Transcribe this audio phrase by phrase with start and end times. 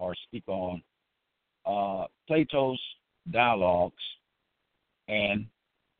[0.00, 0.82] or speak on
[1.66, 2.80] uh, Plato's
[3.30, 4.02] dialogues
[5.08, 5.46] and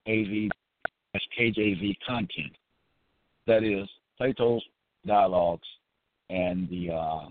[0.09, 0.51] AV
[1.39, 2.53] KJV content.
[3.47, 4.63] That is Plato's
[5.07, 5.67] dialogues
[6.31, 7.29] and the uh,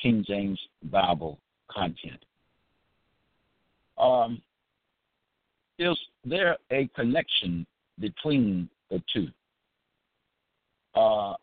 [0.00, 0.58] King James
[0.90, 1.38] Bible
[1.70, 2.24] content.
[3.98, 4.40] Um,
[5.78, 7.66] is there a connection
[7.98, 9.28] between the two?
[10.94, 11.34] Uh,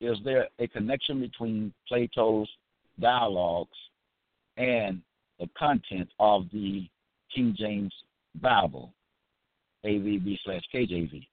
[0.00, 2.48] is there a connection between Plato's
[3.00, 3.76] dialogues
[4.56, 5.00] and
[5.40, 6.86] the content of the
[7.34, 7.92] King James
[8.40, 8.92] Bible,
[9.84, 11.26] AVB slash KJV?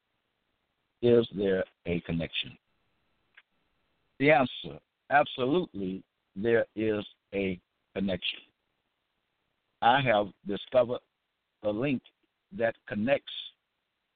[1.01, 2.57] Is there a connection?
[4.19, 6.03] The answer absolutely,
[6.35, 7.59] there is a
[7.95, 8.39] connection.
[9.81, 10.99] I have discovered
[11.63, 12.01] a link
[12.57, 13.31] that connects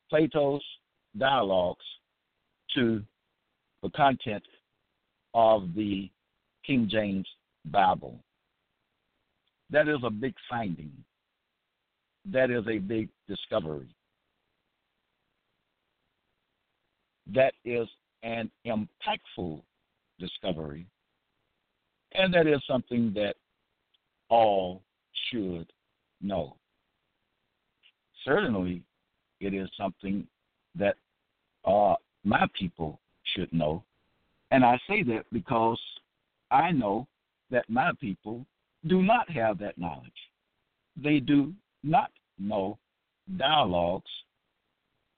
[0.09, 0.63] Plato's
[1.17, 1.85] dialogues
[2.75, 3.01] to
[3.81, 4.43] the content
[5.33, 6.09] of the
[6.65, 7.27] King James
[7.65, 8.19] Bible.
[9.69, 10.91] That is a big finding.
[12.31, 13.87] That is a big discovery.
[17.33, 17.87] That is
[18.23, 19.61] an impactful
[20.19, 20.85] discovery.
[22.13, 23.35] And that is something that
[24.29, 24.81] all
[25.29, 25.71] should
[26.21, 26.55] know.
[28.23, 28.83] Certainly,
[29.39, 30.25] it is something
[30.75, 30.95] that
[31.65, 32.99] uh, my people
[33.35, 33.83] should know.
[34.51, 35.79] And I say that because
[36.55, 37.05] I know
[37.51, 38.45] that my people
[38.87, 40.21] do not have that knowledge.
[40.95, 42.79] They do not know
[43.35, 44.09] dialogues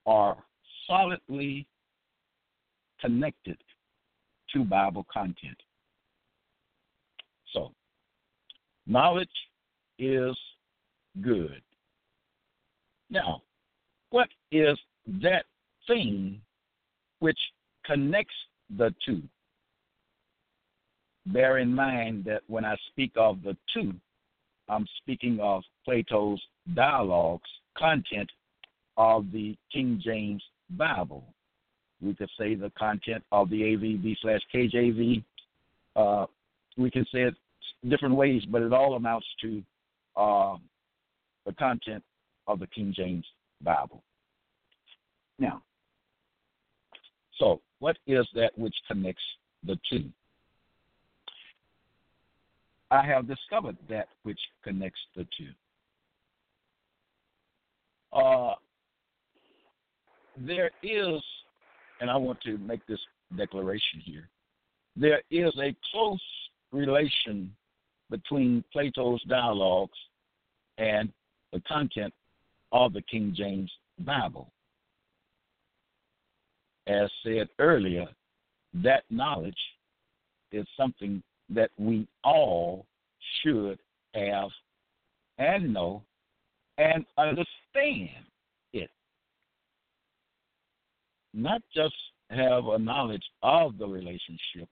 [0.07, 0.37] are
[0.87, 1.67] solidly
[2.99, 3.57] connected
[4.53, 5.57] to Bible content.
[7.53, 7.71] So,
[8.87, 9.29] knowledge
[9.99, 10.35] is
[11.21, 11.61] good.
[13.11, 13.43] Now,
[14.09, 14.75] what is
[15.21, 15.45] that
[15.85, 16.41] thing
[17.19, 17.39] which
[17.85, 18.33] connects
[18.75, 19.21] the two?
[21.33, 23.93] Bear in mind that when I speak of the two,
[24.69, 26.41] I'm speaking of Plato's
[26.73, 28.29] dialogues, content
[28.97, 31.23] of the King James Bible.
[32.01, 35.23] We could say the content of the AVB slash KJV.
[35.95, 36.25] Uh,
[36.77, 37.35] we can say it
[37.89, 39.63] different ways, but it all amounts to
[40.15, 40.57] uh,
[41.45, 42.03] the content
[42.47, 43.25] of the King James
[43.63, 44.03] Bible.
[45.39, 45.61] Now,
[47.39, 49.23] so what is that which connects
[49.63, 50.09] the two?
[52.89, 55.49] I have discovered that which connects the two.
[58.17, 58.53] Uh,
[60.37, 61.21] there is,
[61.99, 62.99] and I want to make this
[63.35, 64.29] declaration here,
[64.95, 66.21] there is a close
[66.71, 67.53] relation
[68.09, 69.97] between Plato's dialogues
[70.77, 71.11] and
[71.51, 72.13] the content
[72.71, 74.51] of the King James Bible.
[76.87, 78.07] As said earlier,
[78.75, 79.57] that knowledge
[80.51, 82.85] is something that we all
[83.41, 83.79] should
[84.13, 84.49] have
[85.37, 86.03] and know
[86.77, 88.25] and understand
[88.73, 88.89] it.
[91.33, 91.95] Not just
[92.29, 94.67] have a knowledge of the relationship,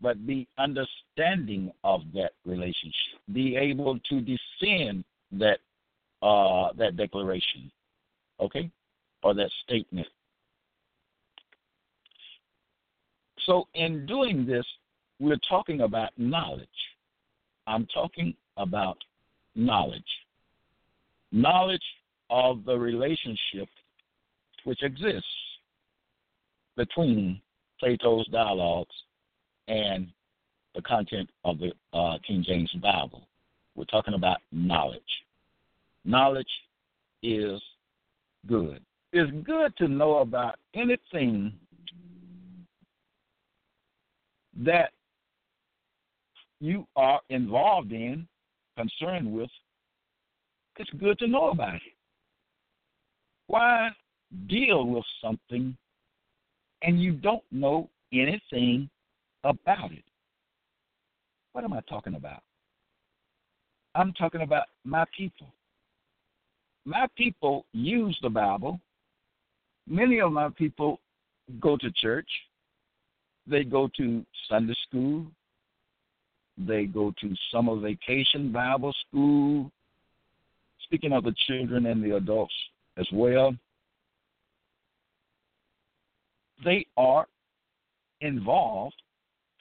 [0.00, 3.20] but be understanding of that relationship.
[3.32, 5.58] Be able to defend that
[6.22, 7.70] uh, that declaration,
[8.40, 8.70] okay,
[9.22, 10.06] or that statement.
[13.46, 14.64] So, in doing this,
[15.22, 16.66] we're talking about knowledge.
[17.68, 18.98] I'm talking about
[19.54, 20.02] knowledge.
[21.30, 21.84] Knowledge
[22.28, 23.68] of the relationship
[24.64, 25.24] which exists
[26.76, 27.40] between
[27.78, 28.94] Plato's dialogues
[29.68, 30.08] and
[30.74, 33.22] the content of the uh, King James Bible.
[33.76, 35.00] We're talking about knowledge.
[36.04, 36.50] Knowledge
[37.22, 37.62] is
[38.48, 38.80] good.
[39.12, 41.52] It's good to know about anything
[44.64, 44.90] that
[46.62, 48.26] you are involved in,
[48.78, 49.50] concerned with,
[50.78, 51.82] it's good to know about it.
[53.48, 53.90] Why
[54.46, 55.76] deal with something
[56.82, 58.88] and you don't know anything
[59.42, 60.04] about it?
[61.52, 62.42] What am I talking about?
[63.96, 65.48] I'm talking about my people.
[66.84, 68.80] My people use the Bible.
[69.88, 71.00] Many of my people
[71.58, 72.28] go to church.
[73.48, 75.26] They go to Sunday school.
[76.66, 79.70] They go to summer vacation Bible school.
[80.84, 82.54] Speaking of the children and the adults
[82.98, 83.54] as well,
[86.64, 87.26] they are
[88.20, 88.94] involved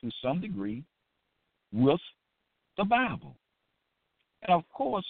[0.01, 0.83] to some degree
[1.71, 2.01] with
[2.77, 3.35] the Bible.
[4.43, 5.05] And of course,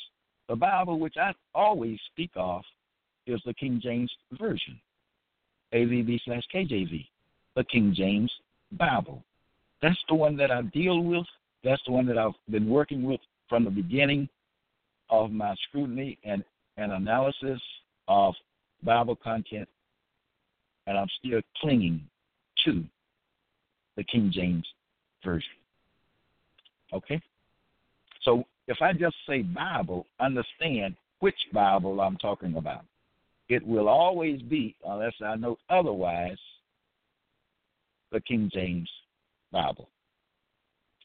[0.48, 2.64] the Bible, which I always speak of,
[3.28, 4.80] is the King James Version,
[5.74, 7.08] AVB slash KJV,
[7.56, 8.32] the King James
[8.74, 9.24] Bible.
[9.82, 11.26] That's the one that I deal with.
[11.64, 14.28] That's the one that I've been working with from the beginning
[15.10, 16.44] of my scrutiny and,
[16.78, 17.62] and analysis
[18.08, 18.34] of
[18.84, 19.68] Bible content.
[20.88, 22.02] And I'm still clinging
[22.66, 22.84] to
[23.96, 24.66] the King James
[25.24, 25.50] Version.
[26.94, 27.22] Okay?
[28.24, 32.84] So if I just say Bible, understand which Bible I'm talking about.
[33.48, 36.38] It will always be, unless I note otherwise,
[38.12, 38.90] the King James
[39.52, 39.90] Bible.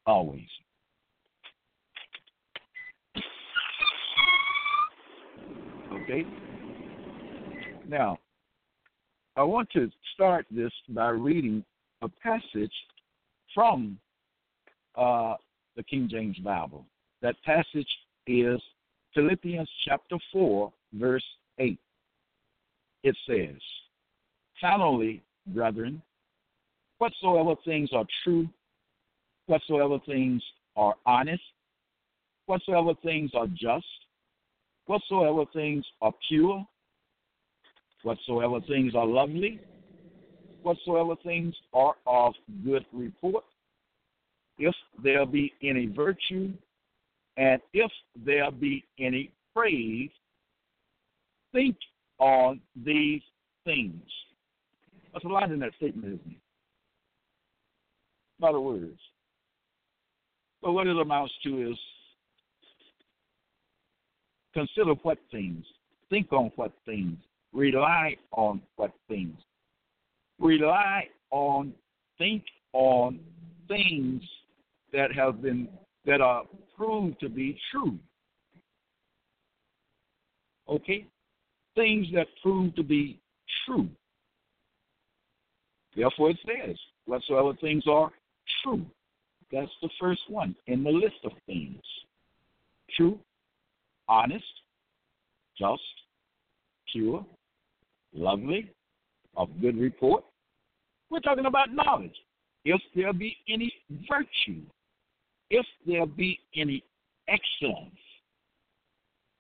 [0.07, 0.47] Always.
[5.93, 6.25] Okay?
[7.89, 8.19] Now,
[9.37, 11.65] I want to start this by reading
[12.03, 12.73] a passage
[13.55, 13.99] from
[14.95, 15.35] uh,
[15.77, 16.87] the King James Bible.
[17.23, 17.89] That passage
[18.27, 18.61] is
[19.15, 21.25] Philippians chapter 4, verse
[21.59, 21.79] 8.
[23.03, 23.61] It says,
[24.61, 26.01] Finally, brethren,
[26.99, 28.49] whatsoever things are true,
[29.47, 30.43] whatsoever things
[30.77, 31.43] are honest,
[32.47, 33.87] whatsoever things are just,
[34.87, 36.67] whatsoever things are pure,
[38.03, 39.61] whatsoever things are lovely,
[40.63, 42.35] whatsoever things are of
[42.65, 43.45] good report,
[44.59, 46.53] if there be any virtue,
[47.37, 47.91] and if
[48.25, 50.11] there be any praise,
[51.53, 51.77] think
[52.19, 53.23] on these
[53.65, 54.01] things.
[55.13, 56.41] That's a lot in that statement, isn't it?
[58.41, 58.99] Lot of words.
[60.67, 61.79] But what it amounts to is
[64.53, 65.65] consider what things,
[66.11, 67.19] think on what things,
[67.53, 69.39] rely on what things.
[70.41, 71.73] Rely on,
[72.19, 72.43] think
[72.73, 73.21] on
[73.69, 74.25] things
[74.93, 75.69] that have been
[76.05, 76.43] that are
[76.77, 77.97] proved to be true.
[80.69, 81.07] Okay?
[81.77, 83.21] Things that prove to be
[83.65, 83.89] true.
[85.95, 88.11] Therefore, it says, whatsoever things are
[88.65, 88.85] true.
[89.53, 91.81] That's the first one in the list of things.
[92.97, 93.19] True,
[94.09, 94.45] honest,
[95.59, 95.83] just,
[96.93, 97.25] pure,
[98.13, 98.71] lovely,
[99.37, 100.25] of good report.
[101.11, 102.15] We're talking about knowledge.
[102.65, 103.73] If there be any
[104.09, 104.63] virtue,
[105.51, 106.83] if there be any
[107.29, 107.95] excellence,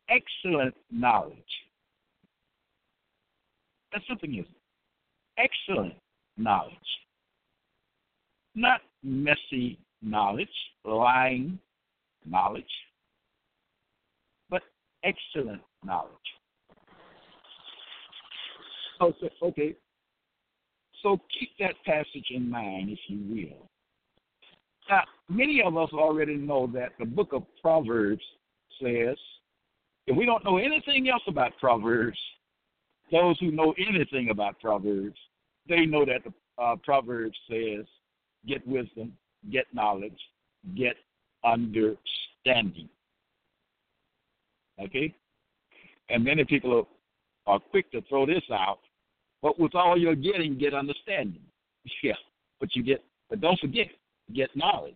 [0.08, 1.35] excellent knowledge.
[3.93, 4.47] That's something is
[5.38, 5.94] excellent
[6.37, 6.73] knowledge.
[8.55, 10.48] Not messy knowledge,
[10.84, 11.58] lying
[12.25, 12.64] knowledge,
[14.50, 14.62] but
[15.04, 16.12] excellent knowledge.
[19.00, 19.76] Okay, okay.
[21.03, 23.69] So keep that passage in mind, if you will.
[24.88, 28.22] Now, many of us already know that the book of Proverbs
[28.81, 29.17] says,
[30.06, 32.19] if we don't know anything else about Proverbs,
[33.10, 35.19] those who know anything about Proverbs,
[35.69, 37.84] they know that the uh, Proverbs says,
[38.46, 39.12] get wisdom,
[39.50, 40.19] get knowledge,
[40.76, 40.96] get
[41.44, 42.88] understanding.
[44.81, 45.15] Okay?
[46.08, 46.86] And many people
[47.46, 48.79] are, are quick to throw this out,
[49.43, 51.43] but with all you're getting, get understanding.
[52.03, 52.15] Yeah,
[52.58, 53.86] but you get, but don't forget,
[54.34, 54.94] get knowledge.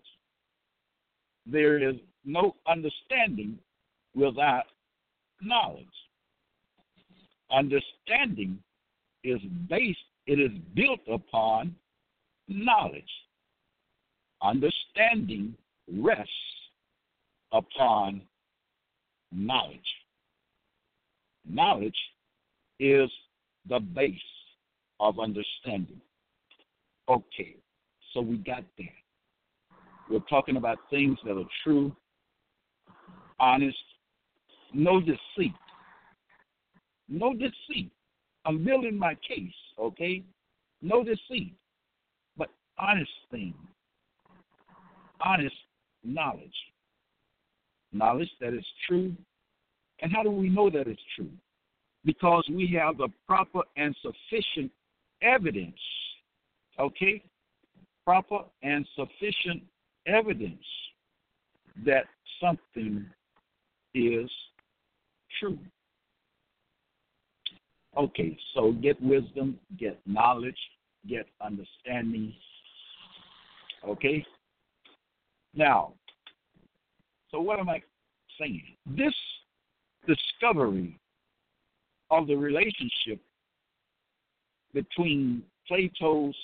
[1.47, 3.59] There is no understanding
[4.14, 4.64] without
[5.40, 5.87] knowledge.
[7.52, 8.59] Understanding
[9.23, 11.75] is based, it is built upon
[12.49, 13.02] knowledge.
[14.42, 15.54] Understanding
[15.92, 16.32] rests
[17.52, 18.23] upon
[19.32, 19.78] knowledge.
[21.49, 21.97] Knowledge
[22.78, 23.11] is
[23.68, 24.14] the base
[24.99, 26.00] of understanding.
[27.09, 27.56] Okay,
[28.12, 28.87] so we got that.
[30.11, 31.94] We're talking about things that are true,
[33.38, 33.76] honest,
[34.73, 35.54] no deceit.
[37.09, 37.90] No deceit.
[38.44, 40.23] I'm building my case, okay?
[40.82, 41.54] No deceit,
[42.37, 43.54] but honest things.
[45.25, 45.55] Honest
[46.05, 46.55] knowledge.
[47.93, 49.15] Knowledge that is true.
[50.00, 51.31] And how do we know that it's true?
[52.05, 54.71] Because we have the proper and sufficient
[55.23, 55.79] evidence.
[56.79, 57.23] Okay?
[58.05, 59.62] Proper and sufficient
[60.07, 60.65] evidence
[61.85, 62.05] that
[62.41, 63.05] something
[63.95, 64.31] is
[65.39, 65.59] true.
[67.97, 70.57] Okay, so get wisdom, get knowledge,
[71.09, 72.33] get understanding.
[73.87, 74.25] Okay?
[75.54, 75.95] Now,
[77.30, 77.83] so what am I
[78.38, 78.62] saying?
[78.87, 79.14] This
[80.07, 80.99] discovery
[82.11, 83.21] of the relationship
[84.73, 86.35] between Plato's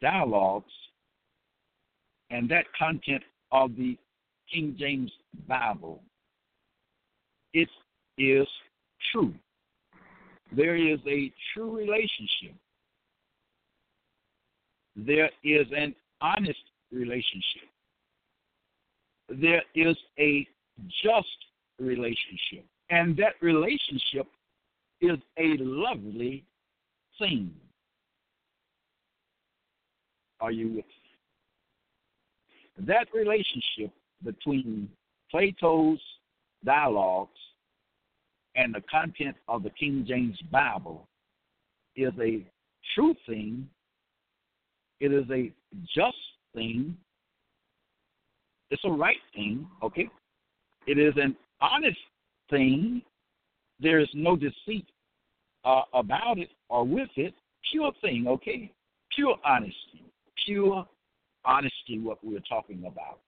[0.00, 0.72] dialogues
[2.30, 3.96] and that content of the
[4.52, 5.10] King James
[5.46, 6.00] Bible,
[7.52, 7.68] it
[8.16, 8.46] is
[9.12, 9.34] true.
[10.54, 12.54] There is a true relationship.
[14.96, 16.58] There is an honest
[16.92, 17.68] relationship.
[19.28, 20.46] There is a
[21.02, 21.26] just
[21.78, 22.64] relationship.
[22.90, 24.26] And that relationship
[25.00, 26.44] is a lovely
[27.18, 27.52] thing.
[30.40, 30.92] Are you with me?
[32.86, 33.92] That relationship
[34.24, 34.88] between
[35.30, 36.00] Plato's
[36.64, 37.38] dialogues
[38.56, 41.06] and the content of the King James Bible
[41.96, 42.46] is a
[42.94, 43.68] true thing,
[45.00, 45.52] it is a
[45.94, 46.16] just
[46.58, 46.96] thing,
[48.70, 50.08] it's a right thing, okay?
[50.86, 51.98] It is an honest
[52.50, 53.02] thing.
[53.80, 54.86] There is no deceit
[55.64, 57.34] uh, about it or with it.
[57.70, 58.72] Pure thing, okay?
[59.14, 60.04] Pure honesty.
[60.44, 60.86] Pure
[61.44, 63.20] honesty, what we're talking about.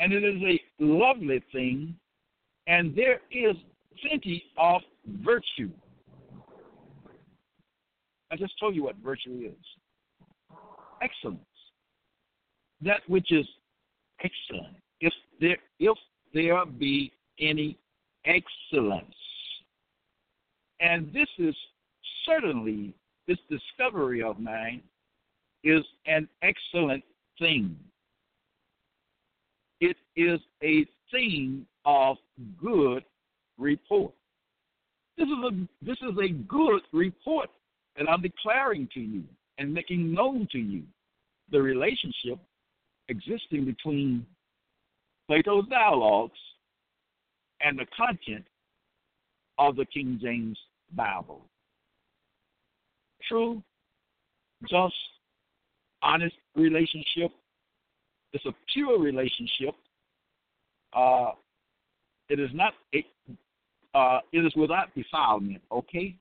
[0.00, 1.94] And it is a lovely thing,
[2.66, 3.56] and there is
[4.02, 4.82] plenty of
[5.22, 5.70] virtue.
[8.30, 9.64] I just told you what virtue is
[11.02, 11.40] excellence.
[12.82, 13.46] That which is
[14.22, 14.76] excellent.
[15.00, 15.96] If there, if
[16.34, 17.78] there be any
[18.24, 19.14] excellence.
[20.80, 21.54] And this is
[22.26, 22.92] certainly,
[23.26, 24.82] this discovery of mine
[25.64, 27.02] is an excellent
[27.38, 27.76] thing.
[29.80, 32.16] It is a thing of
[32.60, 33.04] good
[33.58, 34.12] report.
[35.16, 37.48] This is a this is a good report
[37.96, 39.24] that I'm declaring to you
[39.58, 40.82] and making known to you
[41.50, 42.38] the relationship
[43.08, 44.26] existing between
[45.28, 46.38] Plato's dialogues
[47.60, 48.44] and the content
[49.58, 50.58] of the King James
[50.94, 51.42] Bible.
[53.28, 53.62] True,
[54.68, 54.94] just,
[56.02, 57.32] honest relationship.
[58.32, 59.74] It's a pure relationship.
[60.92, 61.30] Uh,
[62.28, 62.74] it is not.
[62.92, 63.06] It,
[63.94, 65.62] uh, it is without defilement.
[65.72, 66.16] Okay,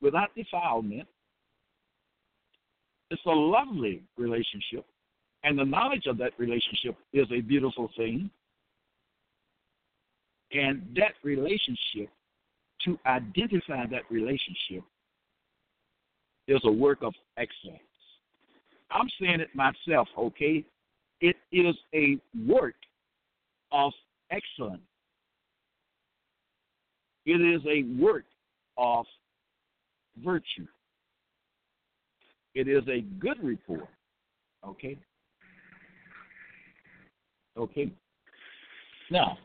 [0.00, 1.08] without defilement.
[3.10, 4.84] It's a lovely relationship,
[5.46, 8.28] and the knowledge of that relationship is a beautiful thing.
[10.52, 12.10] And that relationship,
[12.84, 14.82] to identify that relationship,
[16.48, 17.80] is a work of excellence.
[18.90, 20.64] I'm saying it myself, okay?
[21.20, 22.74] It is a work
[23.70, 23.92] of
[24.32, 24.82] excellence.
[27.24, 28.24] It is a work
[28.76, 29.06] of
[30.24, 30.66] virtue.
[32.54, 33.88] It is a good report.
[34.66, 34.98] Okay?
[37.56, 37.90] Okay.
[39.10, 39.38] Now,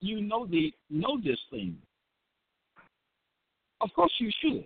[0.00, 1.76] you know the know this thing.
[3.80, 4.64] Of course you should.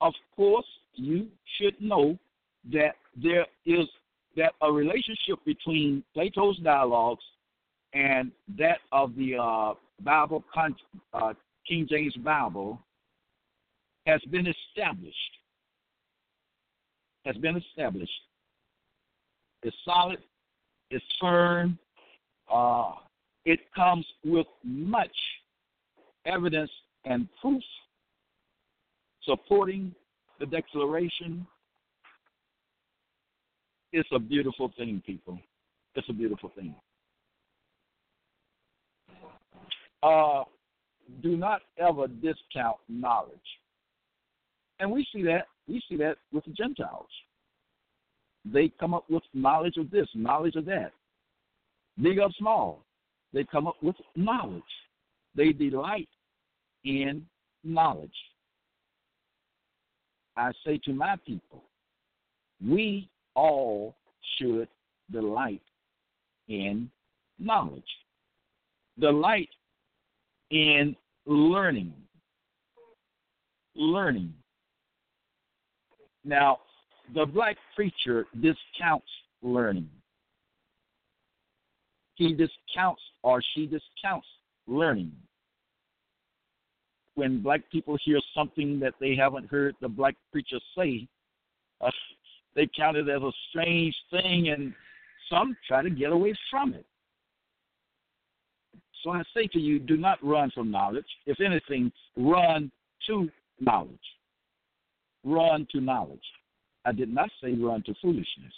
[0.00, 1.28] Of course you
[1.58, 2.18] should know
[2.72, 3.86] that there is
[4.36, 7.24] that a relationship between Plato's dialogues
[7.92, 10.42] and that of the uh, Bible,
[11.12, 11.34] uh,
[11.68, 12.80] King James Bible,
[14.06, 15.16] has been established.
[17.24, 18.10] Has been established.
[19.62, 20.18] It's solid.
[21.20, 21.78] Firm.
[22.52, 22.92] Uh,
[23.44, 25.16] it comes with much
[26.26, 26.70] evidence
[27.04, 27.62] and proof
[29.24, 29.94] supporting
[30.40, 31.46] the declaration.
[33.92, 35.38] It's a beautiful thing, people.
[35.94, 36.74] It's a beautiful thing.
[40.02, 40.44] Uh,
[41.22, 43.30] do not ever discount knowledge.
[44.80, 47.06] And we see that we see that with the Gentiles.
[48.44, 50.92] They come up with knowledge of this, knowledge of that.
[52.00, 52.84] Big up small.
[53.32, 54.62] They come up with knowledge.
[55.34, 56.08] They delight
[56.84, 57.24] in
[57.64, 58.10] knowledge.
[60.36, 61.62] I say to my people,
[62.66, 63.94] we all
[64.38, 64.68] should
[65.10, 65.62] delight
[66.48, 66.90] in
[67.38, 67.82] knowledge.
[68.98, 69.48] Delight
[70.50, 70.96] in
[71.26, 71.94] learning.
[73.74, 74.32] Learning.
[76.24, 76.60] Now,
[77.14, 79.08] the black preacher discounts
[79.42, 79.88] learning.
[82.14, 84.26] He discounts or she discounts
[84.66, 85.12] learning.
[87.14, 91.06] When black people hear something that they haven't heard the black preacher say,
[91.80, 91.90] uh,
[92.54, 94.72] they count it as a strange thing, and
[95.28, 96.86] some try to get away from it.
[99.02, 101.06] So I say to you, do not run from knowledge.
[101.26, 102.70] If anything, run
[103.08, 103.28] to
[103.60, 103.98] knowledge.
[105.24, 106.20] Run to knowledge.
[106.84, 108.52] I did not say run to foolishness.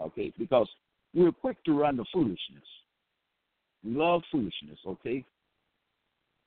[0.00, 0.68] Okay, because
[1.14, 2.38] we're quick to run to foolishness.
[3.84, 5.24] We love foolishness, okay?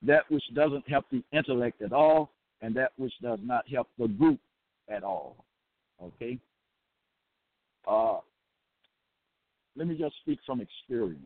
[0.02, 2.32] That which doesn't help the intellect at all,
[2.62, 4.40] and that which does not help the group
[4.90, 5.36] at all.
[6.02, 6.40] Okay?
[7.88, 8.18] Uh,
[9.76, 11.22] let me just speak from experience.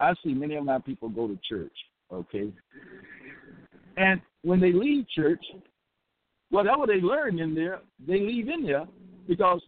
[0.00, 1.72] I see many of my people go to church,
[2.12, 2.52] okay?
[3.96, 5.44] And when they leave church,
[6.50, 8.86] whatever they learn in there, they leave in there
[9.26, 9.60] because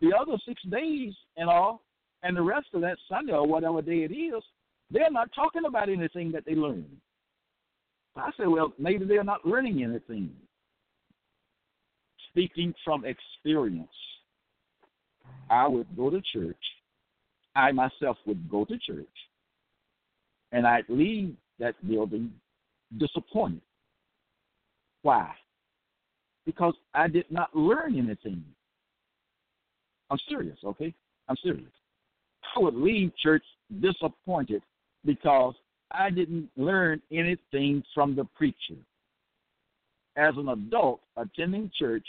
[0.00, 1.82] the other six days and all,
[2.22, 4.42] and the rest of that Sunday or whatever day it is,
[4.90, 6.84] they're not talking about anything that they learn.
[8.16, 10.30] I say, well, maybe they're not learning anything.
[12.30, 13.88] Speaking from experience,
[15.50, 16.56] I would go to church.
[17.54, 19.06] I myself would go to church
[20.52, 22.30] and I'd leave that building
[22.98, 23.62] disappointed.
[25.02, 25.30] Why?
[26.44, 28.42] Because I did not learn anything.
[30.10, 30.92] I'm serious, okay?
[31.28, 31.70] I'm serious.
[32.54, 33.44] I would leave church
[33.80, 34.62] disappointed
[35.04, 35.54] because
[35.90, 38.80] I didn't learn anything from the preacher.
[40.16, 42.06] As an adult attending church,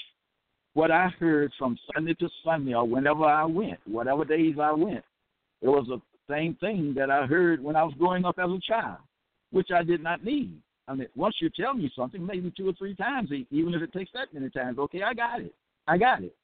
[0.73, 5.03] what I heard from Sunday to Sunday or whenever I went, whatever days I went,
[5.61, 8.59] it was the same thing that I heard when I was growing up as a
[8.67, 8.97] child,
[9.51, 10.57] which I did not need.
[10.87, 13.93] I mean, once you tell me something, maybe two or three times, even if it
[13.93, 15.53] takes that many times, okay, I got it.
[15.87, 16.35] I got it.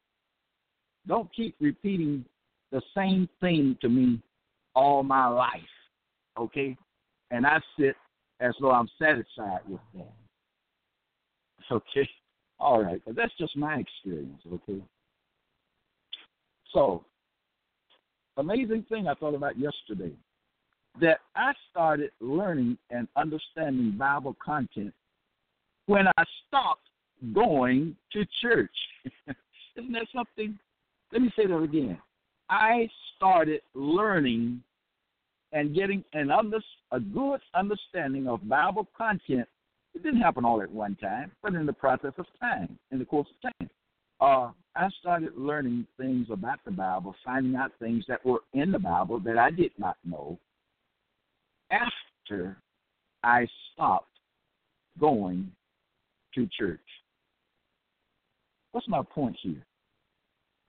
[1.06, 2.24] Don't keep repeating
[2.72, 4.20] the same thing to me
[4.74, 5.60] all my life,
[6.38, 6.76] okay?
[7.30, 7.96] And I sit
[8.40, 10.12] as though I'm satisfied with that.
[11.72, 12.08] Okay?
[12.58, 14.82] All right, but that's just my experience, okay?
[16.72, 17.04] So,
[18.36, 20.12] amazing thing I thought about yesterday
[21.00, 24.92] that I started learning and understanding Bible content
[25.86, 26.88] when I stopped
[27.34, 28.70] going to church.
[29.76, 30.58] Isn't that something?
[31.12, 31.98] Let me say that again.
[32.48, 34.62] I started learning
[35.52, 36.58] and getting an under,
[36.92, 39.48] a good understanding of Bible content.
[39.94, 43.04] It didn't happen all at one time, but in the process of time, in the
[43.04, 43.70] course of time.
[44.20, 48.78] Uh, I started learning things about the Bible, finding out things that were in the
[48.78, 50.38] Bible that I did not know
[51.70, 52.56] after
[53.22, 54.06] I stopped
[54.98, 55.50] going
[56.34, 56.80] to church.
[58.72, 59.64] What's my point here?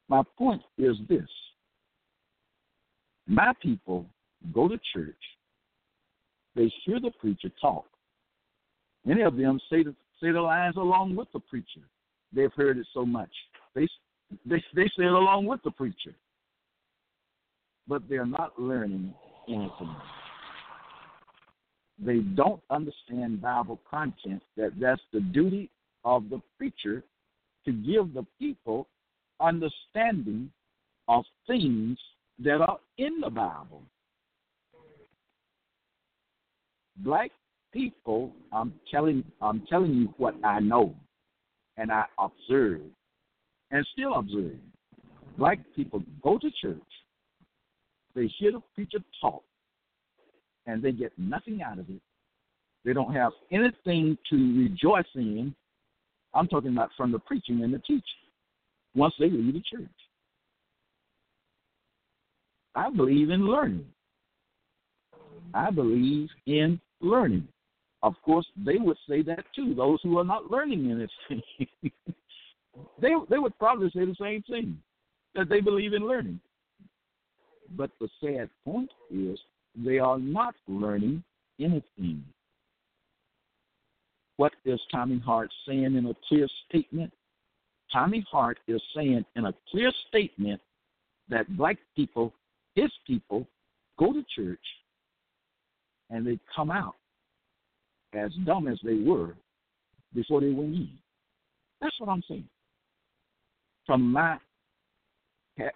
[0.10, 1.28] My point is this
[3.28, 4.06] my people
[4.54, 5.16] go to church,
[6.56, 7.86] they hear the preacher talk.
[9.06, 11.82] Many of them say the, say the lines along with the preacher.
[12.34, 13.30] They've heard it so much.
[13.76, 13.88] They
[14.46, 16.14] they they say it along with the preacher,
[17.88, 19.14] but they're not learning
[19.48, 19.96] anything.
[22.00, 24.42] They don't understand Bible content.
[24.58, 25.70] That that's the duty
[26.04, 27.04] of the preacher
[27.66, 28.88] to give the people
[29.40, 30.52] understanding
[31.08, 31.98] of things
[32.40, 33.84] that are in the Bible.
[36.98, 37.32] Black
[37.72, 40.96] people, I'm telling I'm telling you what I know
[41.78, 42.82] and I observe
[43.72, 44.58] and still observe.
[45.38, 46.78] Black people go to church,
[48.14, 49.44] they hear the preacher talk,
[50.72, 52.02] and they get nothing out of it.
[52.84, 55.54] They don't have anything to rejoice in.
[56.34, 58.02] I'm talking about from the preaching and the teaching
[58.96, 59.90] once they leave the church.
[62.74, 63.86] I believe in learning.
[65.54, 67.48] I believe in learning.
[68.02, 71.44] Of course, they would say that too, those who are not learning anything.
[73.02, 74.78] they they would probably say the same thing
[75.36, 76.40] that they believe in learning.
[77.76, 79.38] But the sad point is
[79.76, 81.24] they are not learning
[81.60, 82.24] anything.
[84.38, 87.14] What is Tommy Hart saying in a clear statement?
[87.92, 90.62] Tommy Hart is saying in a clear statement
[91.30, 92.34] that black people,
[92.76, 93.48] his people,
[94.00, 94.60] go to church
[96.10, 96.96] and they come out
[98.14, 99.36] as dumb as they were
[100.14, 100.90] before they went in.
[101.80, 102.48] That's what I'm saying.
[103.86, 104.38] From my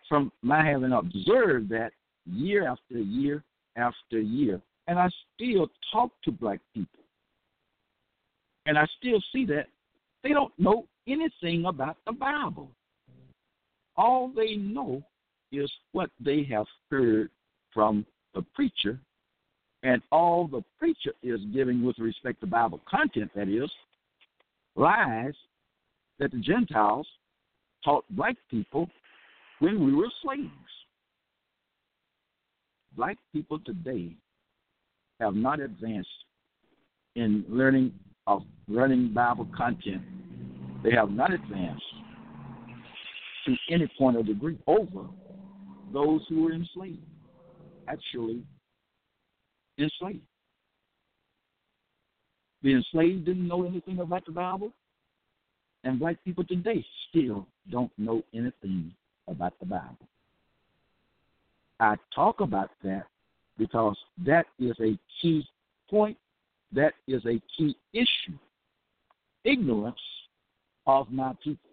[0.09, 1.91] from my having observed that
[2.25, 3.43] year after year
[3.75, 7.03] after year, and I still talk to black people,
[8.65, 9.67] and I still see that
[10.23, 12.69] they don't know anything about the Bible.
[13.97, 15.03] All they know
[15.51, 17.29] is what they have heard
[17.73, 18.99] from the preacher,
[19.83, 23.69] and all the preacher is giving with respect to Bible content, that is,
[24.75, 25.33] lies
[26.19, 27.07] that the Gentiles
[27.83, 28.89] taught black people
[29.59, 30.49] when we were slaves.
[32.95, 34.15] Black people today
[35.19, 36.09] have not advanced
[37.15, 37.93] in learning
[38.27, 40.01] of learning Bible content.
[40.83, 41.83] They have not advanced
[43.45, 45.07] to any point or degree over
[45.93, 46.99] those who were enslaved,
[47.87, 48.43] actually
[49.77, 50.21] enslaved.
[52.63, 54.71] The enslaved didn't know anything about the Bible,
[55.83, 58.93] and black people today still don't know anything
[59.27, 60.07] about the Bible.
[61.79, 63.05] I talk about that
[63.57, 65.45] because that is a key
[65.89, 66.17] point,
[66.71, 68.37] that is a key issue.
[69.43, 69.99] Ignorance
[70.87, 71.69] of my people.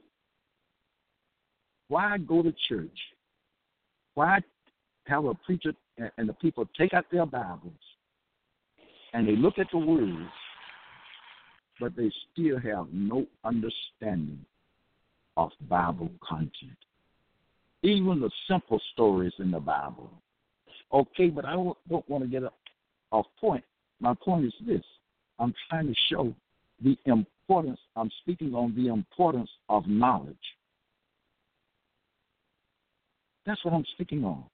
[1.89, 2.99] Why go to church?
[4.15, 4.41] Why
[5.07, 5.73] have a preacher
[6.17, 7.73] and the people take out their Bibles
[9.13, 10.31] and they look at the words,
[11.81, 14.45] but they still have no understanding
[15.37, 16.77] of Bible content?
[17.83, 20.11] Even the simple stories in the Bible.
[20.93, 22.43] Okay, but I don't want to get
[23.11, 23.65] off point.
[24.01, 24.83] My point is this
[25.39, 26.35] I'm trying to show
[26.83, 30.37] the importance, I'm speaking on the importance of knowledge.
[33.47, 34.45] That's what I'm speaking on.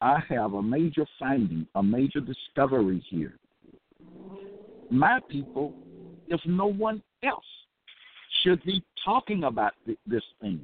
[0.00, 3.38] I have a major finding, a major discovery here.
[4.90, 5.72] My people,
[6.28, 7.44] if no one else,
[8.42, 9.72] should be talking about
[10.06, 10.60] this thing.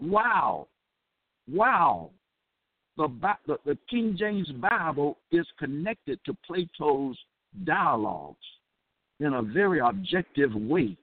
[0.00, 0.68] Wow.
[1.50, 2.10] Wow.
[2.96, 3.08] The,
[3.46, 7.18] the, the King James Bible is connected to Plato's
[7.64, 8.36] dialogues
[9.20, 10.96] in a very objective way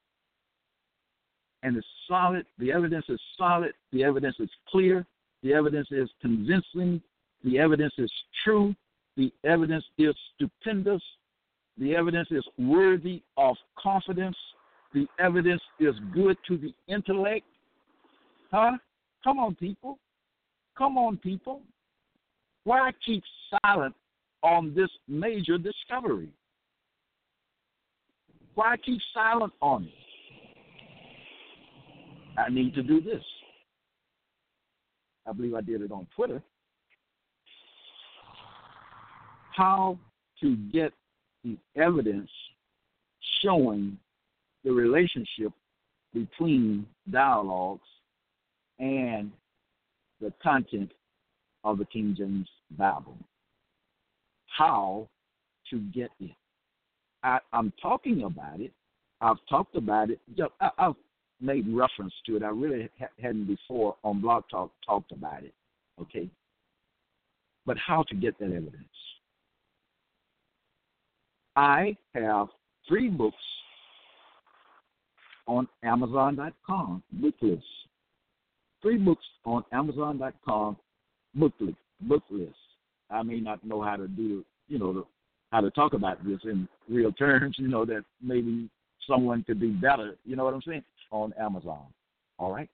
[1.63, 2.45] and it's solid.
[2.59, 3.73] The evidence is solid.
[3.91, 5.05] The evidence is clear.
[5.43, 7.01] The evidence is convincing.
[7.43, 8.11] The evidence is
[8.43, 8.75] true.
[9.15, 11.01] The evidence is stupendous.
[11.77, 14.37] The evidence is worthy of confidence.
[14.93, 17.45] The evidence is good to the intellect.
[18.51, 18.77] Huh?
[19.23, 19.99] Come on, people.
[20.77, 21.61] Come on, people.
[22.63, 23.23] Why keep
[23.63, 23.95] silent
[24.43, 26.29] on this major discovery?
[28.55, 29.93] Why keep silent on it?
[32.37, 33.23] I need to do this.
[35.27, 36.41] I believe I did it on Twitter.
[39.55, 39.97] How
[40.41, 40.93] to get
[41.43, 42.29] the evidence
[43.41, 43.97] showing
[44.63, 45.51] the relationship
[46.13, 47.87] between dialogues
[48.79, 49.31] and
[50.21, 50.91] the content
[51.63, 53.17] of the King James Bible.
[54.57, 55.07] How
[55.69, 56.31] to get it.
[57.23, 58.71] I, am talking about it.
[59.21, 60.19] I've talked about it.
[60.61, 60.95] I, I've
[61.41, 62.43] made reference to it.
[62.43, 65.53] I really hadn't before on Blog Talk talked about it.
[66.01, 66.29] Okay.
[67.65, 68.85] But how to get that evidence?
[71.55, 72.47] I have
[72.87, 73.35] three books
[75.47, 77.63] on Amazon.com, book list.
[78.87, 80.77] Three books on Amazon.com,
[81.35, 81.75] book list.
[82.03, 82.55] Book list.
[83.09, 85.05] I may not know how to do, you know,
[85.51, 87.57] how to talk about this in real terms.
[87.59, 88.69] You know that maybe
[89.05, 90.15] someone could be better.
[90.23, 90.85] You know what I'm saying?
[91.11, 91.83] on Amazon.
[92.39, 92.69] All right?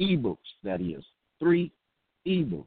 [0.00, 1.02] Ebooks, that is.
[1.40, 1.72] Three
[2.24, 2.64] ebooks.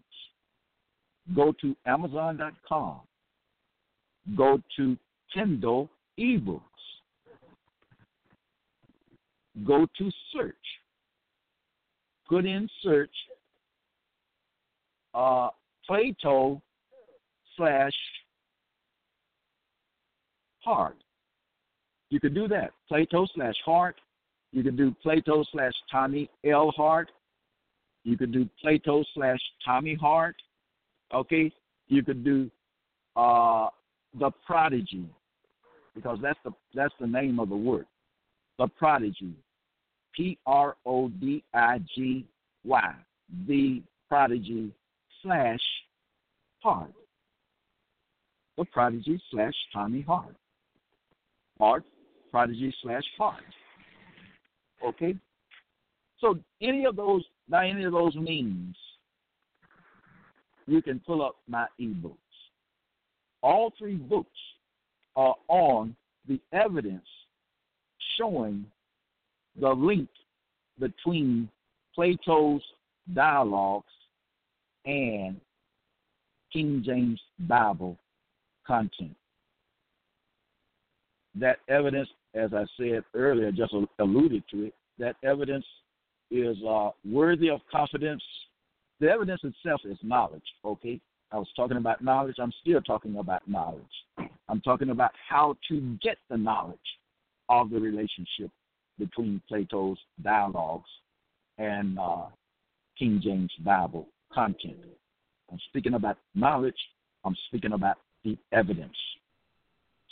[1.33, 2.99] Go to Amazon.com.
[4.35, 4.97] Go to
[5.33, 6.59] Kindle ebooks.
[9.65, 10.55] Go to search.
[12.27, 13.11] Put in search
[15.13, 15.49] uh,
[15.85, 16.61] Plato
[17.55, 17.93] slash
[20.59, 20.97] Hart.
[22.09, 22.71] You could do that.
[22.87, 23.95] Plato slash Hart
[24.55, 26.71] you could do Plato slash Tommy L.
[26.71, 27.11] Hart.
[28.05, 30.37] You could do Plato slash Tommy Hart.
[31.13, 31.51] Okay?
[31.89, 32.49] You could do
[33.17, 33.67] uh,
[34.17, 35.09] the Prodigy,
[35.93, 37.85] because that's the that's the name of the work.
[38.57, 39.33] The Prodigy.
[40.15, 42.25] P R O D I G
[42.63, 42.95] Y.
[43.47, 44.71] The Prodigy
[45.21, 45.59] slash
[46.59, 46.91] Hart.
[48.57, 50.35] The Prodigy slash Tommy Hart.
[51.59, 51.83] Hart,
[52.31, 53.43] Prodigy slash Hart.
[54.85, 55.15] Okay?
[56.19, 58.75] So any of those by any of those means,
[60.67, 62.15] you can pull up my ebooks.
[63.43, 64.29] All three books
[65.15, 65.95] are on
[66.27, 67.05] the evidence
[68.17, 68.65] showing
[69.59, 70.09] the link
[70.79, 71.49] between
[71.93, 72.61] Plato's
[73.13, 73.85] dialogues
[74.85, 75.39] and
[76.51, 77.97] King James Bible
[78.67, 79.15] content.
[81.35, 85.65] That evidence as I said earlier, just alluded to it, that evidence
[86.29, 88.23] is uh, worthy of confidence.
[88.99, 90.99] The evidence itself is knowledge, okay?
[91.31, 92.35] I was talking about knowledge.
[92.39, 93.83] I'm still talking about knowledge.
[94.47, 96.77] I'm talking about how to get the knowledge
[97.49, 98.51] of the relationship
[98.97, 100.89] between Plato's dialogues
[101.57, 102.25] and uh,
[102.97, 104.77] King James Bible content.
[105.51, 106.75] I'm speaking about knowledge.
[107.23, 108.95] I'm speaking about the evidence.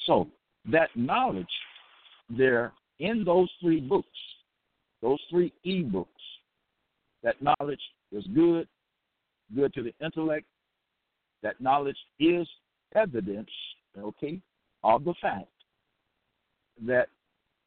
[0.05, 0.27] So
[0.71, 1.45] that knowledge
[2.29, 4.07] there in those three books,
[5.01, 6.09] those three e-books,
[7.23, 8.67] that knowledge is good,
[9.55, 10.45] good to the intellect.
[11.41, 12.47] That knowledge is
[12.95, 13.49] evidence,
[13.97, 14.39] okay,
[14.83, 15.47] of the fact
[16.85, 17.07] that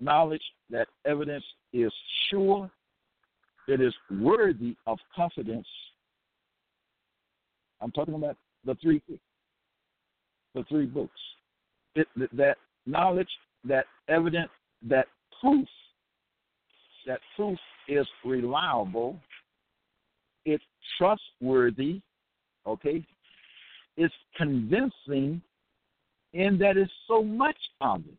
[0.01, 1.93] knowledge, that evidence is
[2.29, 2.71] sure,
[3.69, 5.67] it is worthy of confidence.
[7.81, 9.03] I'm talking about the three
[10.55, 11.21] the three books.
[11.95, 12.57] It, that
[12.87, 13.29] knowledge,
[13.65, 14.51] that evidence,
[14.89, 15.07] that
[15.41, 15.69] proof,
[17.07, 19.21] that proof is reliable,
[20.45, 20.65] it's
[20.99, 22.01] trustworthy,
[22.67, 23.05] okay?
[23.97, 25.43] It's convincing
[26.33, 28.19] in that it's so much of it.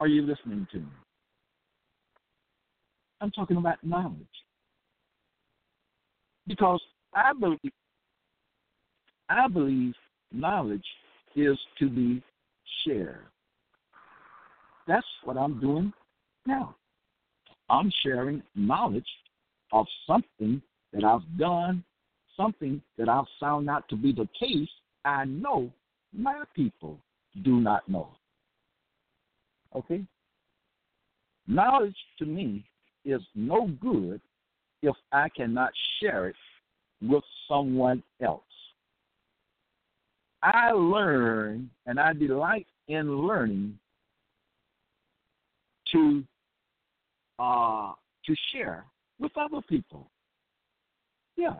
[0.00, 0.86] Are you listening to me?
[3.20, 4.26] I'm talking about knowledge.
[6.46, 6.80] Because
[7.14, 7.72] I believe
[9.28, 9.94] I believe
[10.32, 10.84] knowledge
[11.36, 12.22] is to be
[12.84, 13.26] shared.
[14.86, 15.92] That's what I'm doing
[16.46, 16.74] now.
[17.68, 19.08] I'm sharing knowledge
[19.72, 20.62] of something
[20.94, 21.84] that I've done,
[22.36, 24.68] something that I've found out to be the case.
[25.04, 25.70] I know
[26.16, 26.98] my people
[27.44, 28.08] do not know.
[29.74, 30.04] Okay?
[31.46, 32.64] Knowledge to me
[33.04, 34.20] is no good
[34.82, 36.36] if I cannot share it
[37.02, 38.42] with someone else.
[40.42, 43.78] I learn and I delight in learning
[45.92, 46.24] to
[47.38, 47.92] uh,
[48.26, 48.84] to share
[49.18, 50.10] with other people.
[51.36, 51.56] Yeah,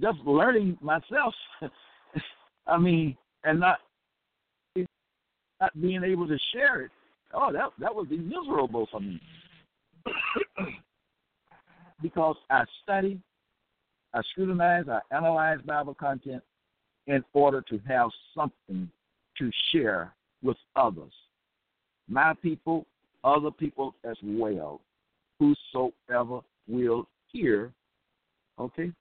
[0.00, 1.34] just learning myself.
[2.66, 3.78] I mean, and not
[5.60, 6.90] not being able to share it.
[7.34, 9.20] Oh, that that would be miserable for me.
[12.02, 13.18] because I study,
[14.12, 16.42] I scrutinize, I analyze Bible content
[17.06, 18.90] in order to have something
[19.38, 21.12] to share with others.
[22.08, 22.86] My people,
[23.24, 24.80] other people as well,
[25.38, 27.72] whosoever will hear.
[28.58, 28.92] Okay?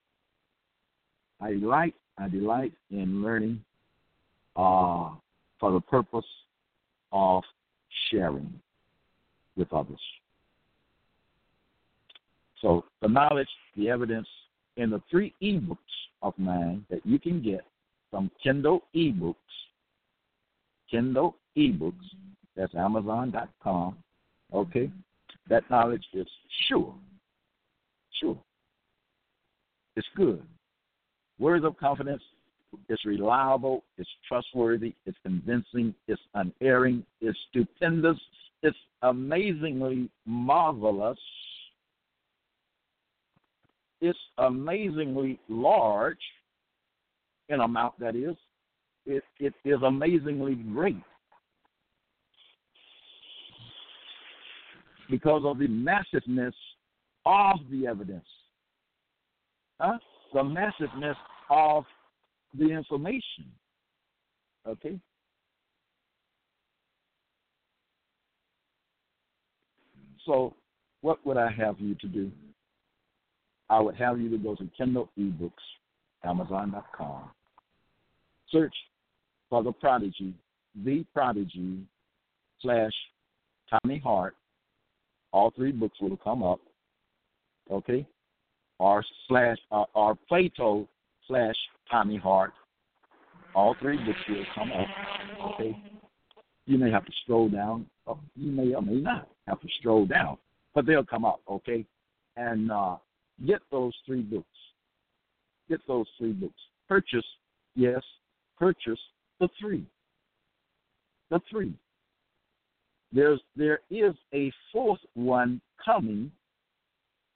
[1.42, 3.64] I delight, I delight in learning
[4.56, 5.10] uh,
[5.60, 6.26] for the purpose
[7.12, 7.44] of
[8.10, 8.54] sharing
[9.56, 10.00] with others.
[12.62, 14.28] So the knowledge, the evidence,
[14.78, 15.78] and the three ebooks
[16.22, 17.62] of mine that you can get
[18.10, 19.36] from Kindle eBooks,
[20.90, 21.94] Kindle eBooks,
[22.56, 23.98] that's Amazon.com.
[24.54, 24.92] Okay?
[25.50, 26.28] That knowledge is
[26.68, 26.94] sure.
[28.20, 28.38] Sure.
[29.96, 30.44] It's good.
[31.40, 32.22] Words of confidence
[32.90, 38.18] it's reliable, it's trustworthy, it's convincing, it's unerring, it's stupendous,
[38.64, 41.20] it's amazingly marvelous,
[44.00, 46.18] it's amazingly large
[47.50, 48.36] in amount, that is.
[49.06, 51.02] It, it is amazingly great
[55.10, 56.56] because of the massiveness
[57.26, 58.26] of the evidence,
[59.80, 59.98] huh?
[60.34, 61.18] the massiveness
[61.50, 61.84] of
[62.58, 63.46] the information.
[64.68, 65.00] Okay?
[70.26, 70.54] So,
[71.02, 72.32] what would I have you to do?
[73.70, 75.52] I would have you to go to Kindle eBooks,
[76.24, 77.32] Amazon.com,
[78.52, 78.76] search
[79.50, 80.34] for the Prodigy,
[80.84, 81.80] the Prodigy
[82.62, 82.92] slash
[83.70, 84.36] Tommy Hart.
[85.34, 86.60] All three books will come up.
[87.72, 88.06] Okay?
[88.80, 90.88] Or slash uh, or Plato
[91.28, 91.56] slash
[91.90, 92.52] Tommy Hart.
[93.54, 94.88] All three books will come up.
[95.54, 95.78] Okay.
[96.66, 97.86] You may have to scroll down.
[98.36, 100.38] You may or may not have to scroll down,
[100.74, 101.42] but they'll come up.
[101.50, 101.86] Okay.
[102.38, 102.96] And uh,
[103.46, 104.46] get those three books.
[105.70, 106.54] Get those three books.
[106.88, 107.26] Purchase,
[107.76, 108.02] yes,
[108.58, 109.00] purchase
[109.40, 109.86] the three.
[111.30, 111.74] The three.
[113.14, 116.32] There's there is a fourth one coming,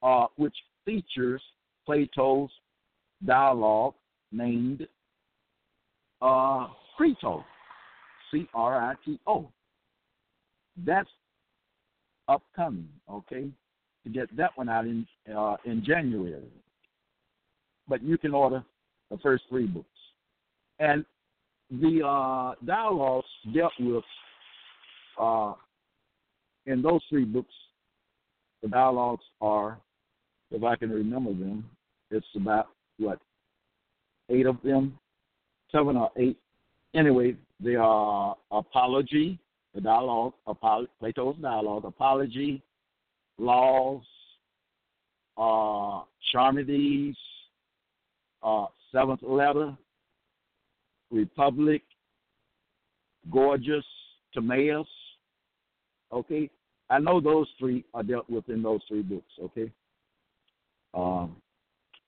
[0.01, 1.41] uh, which features
[1.85, 2.49] Plato's
[3.25, 3.93] dialogue
[4.31, 4.87] named
[6.21, 7.43] uh, Crito,
[8.31, 9.49] C R I T O.
[10.85, 11.09] That's
[12.27, 13.47] upcoming, okay?
[14.03, 16.43] To get that one out in uh, in January.
[17.87, 18.63] But you can order
[19.11, 19.87] the first three books,
[20.79, 21.05] and
[21.69, 24.03] the uh, dialogues dealt with
[25.19, 25.53] uh,
[26.65, 27.53] in those three books
[28.65, 29.77] the dialogues are,
[30.49, 31.69] if I can remember them,
[32.09, 33.19] it's about what
[34.29, 34.97] eight of them,
[35.71, 36.37] seven or eight.
[36.93, 39.39] Anyway, they are apology,
[39.73, 40.33] the dialogue,
[40.99, 42.61] Plato's dialogue, apology,
[43.37, 44.01] laws,
[45.37, 47.17] uh, Charmides,
[48.41, 49.75] uh, seventh letter,
[51.11, 51.81] republic,
[53.31, 53.85] Gorgias,
[54.33, 54.87] Timaeus.
[56.11, 56.49] Okay,
[56.89, 59.31] I know those three are dealt with in those three books.
[59.43, 59.71] Okay,
[60.93, 61.35] um,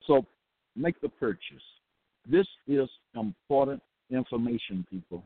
[0.05, 0.25] so
[0.77, 1.63] make the purchase.
[2.29, 5.23] This is important information, people.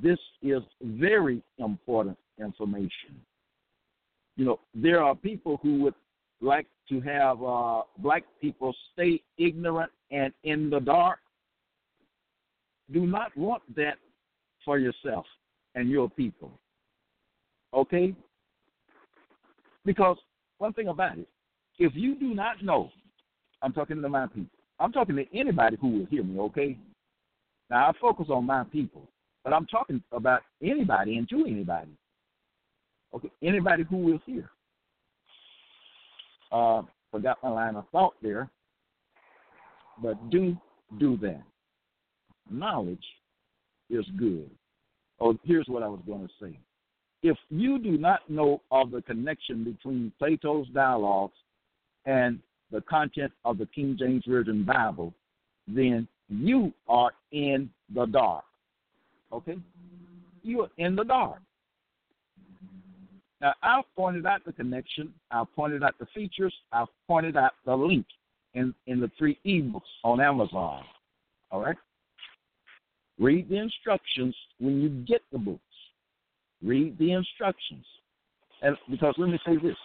[0.00, 3.20] This is very important information.
[4.36, 5.94] You know, there are people who would
[6.40, 11.18] like to have uh, black people stay ignorant and in the dark.
[12.92, 13.98] Do not want that
[14.64, 15.26] for yourself
[15.74, 16.52] and your people.
[17.74, 18.14] Okay?
[19.84, 20.16] Because
[20.58, 21.28] one thing about it,
[21.78, 22.90] if you do not know,
[23.62, 24.50] I'm talking to my people.
[24.80, 26.78] I'm talking to anybody who will hear me, okay?
[27.70, 29.08] Now I focus on my people,
[29.44, 31.90] but I'm talking about anybody and to anybody.
[33.14, 34.50] Okay, anybody who will hear.
[36.52, 38.50] Uh, forgot my line of thought there,
[40.02, 40.56] but do
[40.98, 41.42] do that.
[42.50, 43.04] Knowledge
[43.90, 44.50] is good.
[45.20, 46.58] Oh, here's what I was going to say.
[47.22, 51.34] If you do not know of the connection between Plato's dialogues
[52.06, 52.38] and
[52.70, 55.12] the content of the King James Version Bible,
[55.66, 58.44] then you are in the dark.
[59.32, 59.56] Okay?
[60.42, 61.40] You are in the dark.
[63.40, 67.76] Now, I've pointed out the connection, I've pointed out the features, I've pointed out the
[67.76, 68.04] link
[68.54, 70.82] in, in the three ebooks on Amazon.
[71.50, 71.76] All right?
[73.18, 75.60] Read the instructions when you get the books.
[76.62, 77.84] Read the instructions.
[78.62, 79.76] And because let me say this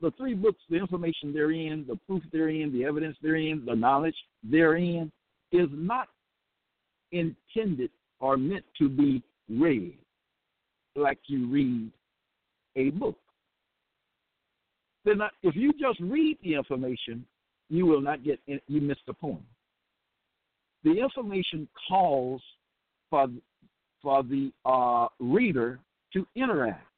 [0.00, 5.10] the, three books, the information therein, the proof therein, the evidence therein, the knowledge therein
[5.52, 6.08] is not
[7.12, 9.96] intended or meant to be read
[10.96, 11.90] like you read
[12.76, 13.18] a book.
[15.04, 17.24] Then, if you just read the information,
[17.68, 19.42] you will not get you miss the point.
[20.84, 22.42] The information calls
[23.08, 23.28] for
[24.02, 25.78] for the uh, reader
[26.12, 26.89] to interact.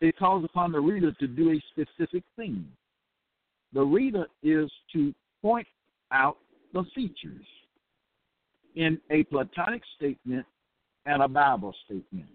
[0.00, 2.66] It calls upon the reader to do a specific thing.
[3.72, 5.66] The reader is to point
[6.12, 6.36] out
[6.72, 7.44] the features
[8.74, 10.44] in a Platonic statement
[11.06, 12.26] and a Bible statement.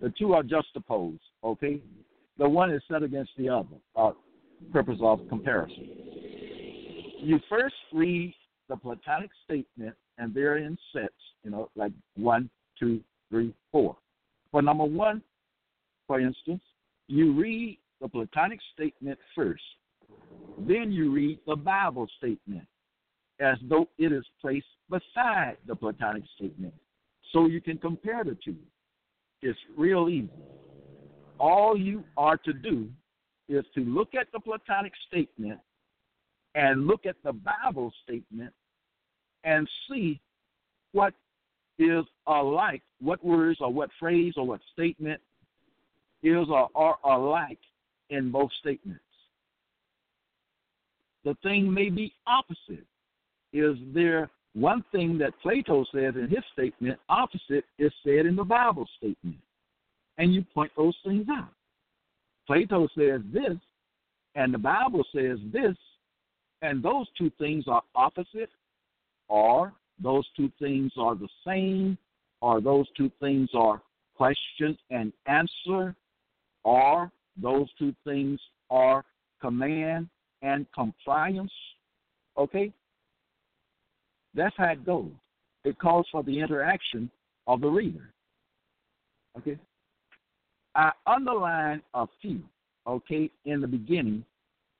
[0.00, 1.80] The two are juxtaposed, okay?
[2.38, 4.12] The one is set against the other, uh,
[4.72, 5.88] purpose of comparison.
[7.20, 8.34] You first read
[8.68, 13.96] the Platonic statement and they're in sets, you know, like one, two, three, four.
[14.50, 15.22] For number one,
[16.06, 16.62] for instance,
[17.08, 19.62] you read the Platonic statement first,
[20.58, 22.66] then you read the Bible statement
[23.40, 26.74] as though it is placed beside the Platonic statement
[27.32, 28.56] so you can compare the two.
[29.42, 30.30] It's real easy.
[31.38, 32.88] All you are to do
[33.48, 35.58] is to look at the Platonic statement
[36.54, 38.52] and look at the Bible statement
[39.42, 40.20] and see
[40.92, 41.12] what
[41.78, 45.20] is alike, what words or what phrase or what statement
[46.24, 47.58] is or are alike
[48.10, 49.00] in both statements.
[51.24, 52.86] The thing may be opposite.
[53.52, 58.44] Is there one thing that Plato says in his statement, opposite is said in the
[58.44, 59.36] Bible statement?
[60.18, 61.52] And you point those things out.
[62.46, 63.56] Plato says this,
[64.34, 65.76] and the Bible says this,
[66.62, 68.50] and those two things are opposite,
[69.28, 71.96] or those two things are the same,
[72.40, 73.80] or those two things are
[74.16, 75.94] question and answer,
[76.64, 79.04] or those two things are
[79.40, 80.08] command
[80.42, 81.52] and compliance.
[82.36, 82.72] Okay?
[84.34, 85.10] That's how it goes.
[85.64, 87.10] It calls for the interaction
[87.46, 88.10] of the reader.
[89.38, 89.58] Okay?
[90.74, 92.42] I underline a few,
[92.86, 94.24] okay, in the beginning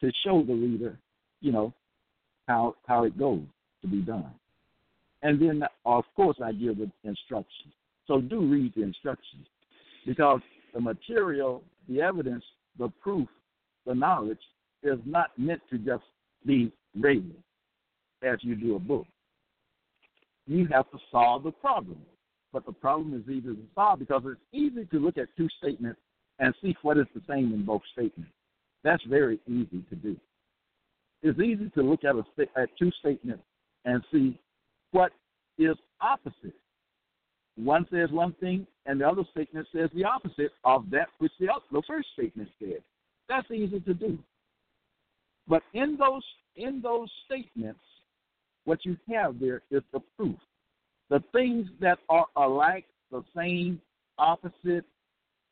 [0.01, 0.99] to show the reader,
[1.41, 1.72] you know,
[2.49, 3.43] how how it goes
[3.82, 4.30] to be done.
[5.22, 7.72] And then, of course, I give the instructions.
[8.07, 9.47] So do read the instructions
[10.05, 10.41] because
[10.74, 12.45] the material, the evidence,
[12.78, 13.28] the proof,
[13.87, 14.39] the knowledge
[14.82, 16.05] is not meant to just
[16.47, 17.30] be read
[18.22, 19.07] as you do a book.
[20.47, 21.99] You have to solve the problem.
[22.53, 26.01] But the problem is easy to solve because it's easy to look at two statements
[26.39, 28.30] and see what is the same in both statements.
[28.85, 30.16] That's very easy to do.
[31.22, 33.43] It's easy to look at, a, at two statements
[33.85, 34.39] and see
[34.93, 35.11] what
[35.59, 36.55] is opposite
[37.57, 41.48] one says one thing, and the other statement says the opposite of that which the,
[41.70, 42.82] the first statement said.
[43.28, 44.18] That's easy to do.
[45.48, 46.24] But in those
[46.57, 47.80] in those statements,
[48.64, 50.36] what you have there is the proof.
[51.11, 53.80] The things that are alike, the same,
[54.18, 54.84] opposite,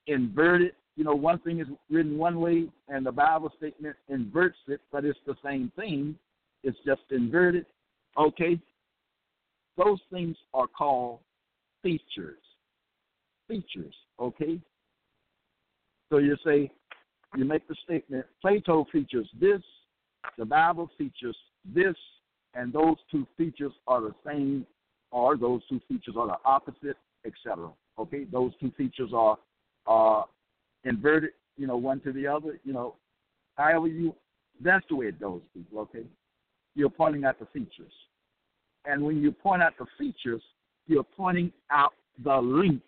[0.07, 0.73] inverted.
[0.97, 5.05] You know, one thing is written one way, and the Bible statement inverts it, but
[5.05, 6.17] it's the same thing.
[6.63, 7.67] It's just inverted.
[8.19, 8.61] Okay?
[9.77, 11.21] Those things are called
[11.83, 12.39] features.
[13.49, 14.61] Features, okay?
[16.11, 16.71] So you say,
[17.37, 19.63] you make the statement, Plato features this,
[20.39, 21.37] the Bible features
[21.75, 21.95] this,
[22.55, 24.67] and those two features are the same,
[25.11, 27.71] or those two features are the opposite, etc.
[27.99, 29.39] Okay, those two features are
[29.87, 30.27] are
[30.85, 32.95] inverted, you know, one to the other, you know,
[33.57, 34.15] however you,
[34.61, 35.81] that's the way it goes, people.
[35.81, 36.05] Okay,
[36.75, 37.93] you're pointing out the features,
[38.85, 40.43] and when you point out the features,
[40.87, 41.93] you're pointing out
[42.25, 42.83] the link,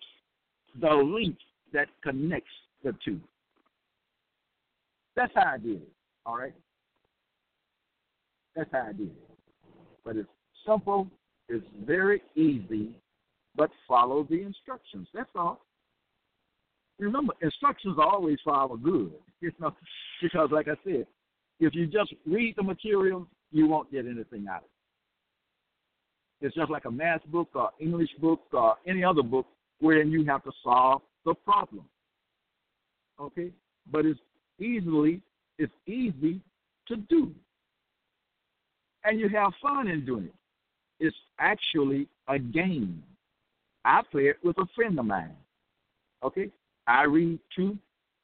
[0.80, 1.36] the link
[1.72, 2.51] that connects
[2.82, 3.20] the two.
[5.16, 5.92] That's how I did it.
[6.26, 6.55] All right.
[8.57, 9.28] That's how I did it.
[10.05, 10.28] But it's
[10.66, 11.09] simple.
[11.49, 12.90] It's very easy.
[13.57, 15.09] But follow the instructions.
[15.14, 15.61] That's all.
[16.99, 19.12] Remember, instructions always follow good.
[19.40, 19.74] You know,
[20.22, 21.07] because like I said,
[21.61, 24.74] if you just read the material, you won't get anything out of it.
[26.45, 29.47] It's just like a math book or English book or any other book
[29.80, 31.86] wherein you have to solve the problem.
[33.18, 33.51] Okay?
[33.90, 34.20] But it's
[34.61, 35.22] easily
[35.59, 36.40] it's easy
[36.88, 37.32] to do.
[39.05, 40.34] And you have fun in doing it.
[41.01, 43.03] It's actually a game.
[43.86, 45.34] I play it with a friend of mine.
[46.22, 46.51] Okay?
[46.86, 47.78] I read two,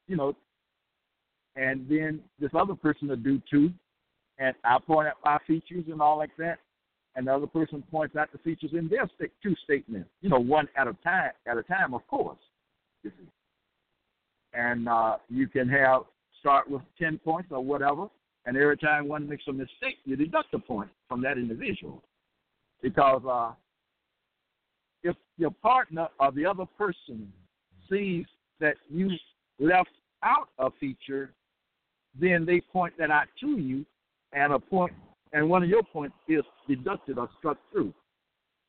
[0.08, 0.36] you know,
[1.56, 3.72] and then this other person will do two,
[4.38, 6.58] and I point out my features and all like that,
[7.16, 10.38] and the other person points out the features in their st- two statements, you know,
[10.38, 12.38] one at a time, at a time, of course.
[13.02, 13.28] You see.
[14.52, 16.02] And uh, you can have
[16.40, 18.06] start with 10 points or whatever,
[18.46, 22.02] and every time one makes a mistake, you deduct a point from that individual.
[22.82, 23.52] Because uh,
[25.02, 27.32] if your partner or the other person
[27.90, 28.24] sees
[28.60, 29.10] that you
[29.58, 29.90] left
[30.22, 31.32] out a feature,
[32.18, 33.84] then they point that out to you,
[34.32, 34.92] and a point,
[35.32, 37.92] and one of your points is deducted or struck through.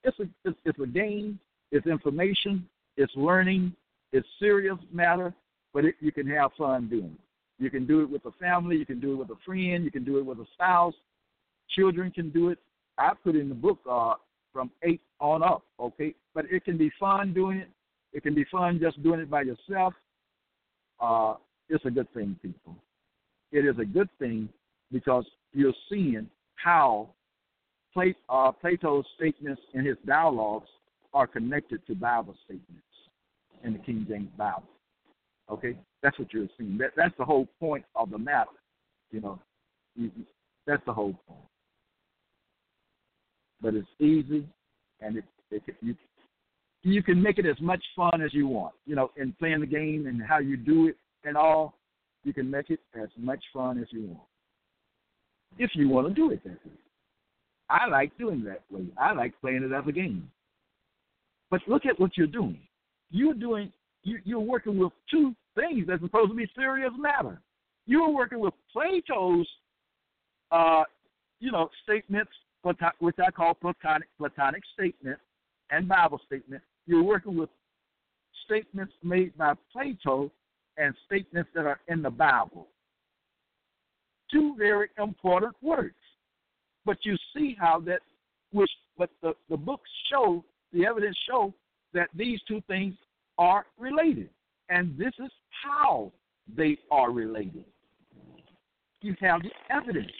[0.03, 1.39] It's a it's, it's a game.
[1.71, 2.67] It's information.
[2.97, 3.73] It's learning.
[4.11, 5.33] It's serious matter,
[5.73, 7.63] but it, you can have fun doing it.
[7.63, 8.75] You can do it with a family.
[8.75, 9.83] You can do it with a friend.
[9.85, 10.95] You can do it with a spouse.
[11.69, 12.57] Children can do it.
[12.97, 14.15] I put in the book uh,
[14.51, 15.63] from eight on up.
[15.79, 17.69] Okay, but it can be fun doing it.
[18.13, 19.93] It can be fun just doing it by yourself.
[20.99, 21.35] Uh,
[21.69, 22.75] it's a good thing, people.
[23.51, 24.49] It is a good thing
[24.91, 26.27] because you're seeing
[26.63, 27.09] how
[28.29, 30.69] uh, Plato's statements in his dialogues
[31.13, 32.81] are connected to Bible statements
[33.63, 34.63] in the King James Bible.
[35.51, 36.77] Okay, that's what you're seeing.
[36.77, 38.49] That, that's the whole point of the matter.
[39.11, 39.39] You know,
[40.65, 41.41] that's the whole point.
[43.61, 44.47] But it's easy,
[45.01, 45.95] and it, it, you
[46.83, 48.73] you can make it as much fun as you want.
[48.85, 51.75] You know, in playing the game and how you do it and all,
[52.23, 54.30] you can make it as much fun as you want.
[55.57, 56.77] If you want to do it that way.
[57.69, 58.85] I like doing that way.
[58.97, 60.29] I like playing it as a game.
[61.49, 62.59] But look at what you're doing.
[63.11, 63.71] You're doing
[64.03, 67.39] you, you're working with two things that's supposed to be serious matter.
[67.85, 69.47] You're working with Plato's,
[70.51, 70.83] uh,
[71.39, 72.31] you know, statements,
[72.63, 75.17] which I call Platonic, Platonic statement
[75.71, 76.61] and Bible statement.
[76.85, 77.49] You're working with
[78.45, 80.31] statements made by Plato
[80.77, 82.67] and statements that are in the Bible.
[84.31, 85.95] Two very important words.
[86.85, 87.99] But you see how that,
[88.51, 91.53] which, but the, the books show, the evidence show
[91.93, 92.95] that these two things
[93.37, 94.29] are related.
[94.69, 95.31] And this is
[95.63, 96.11] how
[96.55, 97.65] they are related.
[99.01, 100.11] You have the evidence.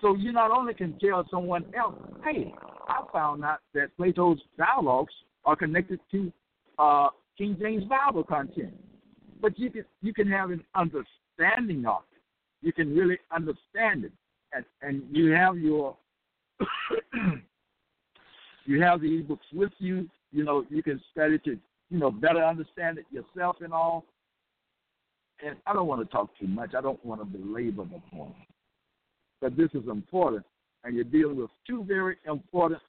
[0.00, 2.52] So you not only can tell someone else, hey,
[2.88, 5.12] I found out that Plato's dialogues
[5.44, 6.32] are connected to
[6.78, 8.74] uh, King James Bible content,
[9.40, 12.09] but you can you can have an understanding of it.
[12.62, 14.12] You can really understand it,
[14.52, 15.96] and and you have your
[18.66, 20.08] you have the ebooks with you.
[20.32, 21.58] You know you can study to
[21.90, 24.04] you know, better understand it yourself and all.
[25.44, 26.74] And I don't want to talk too much.
[26.76, 28.34] I don't want to belabor the point.
[29.40, 30.44] But this is important,
[30.84, 32.80] and you're dealing with two very important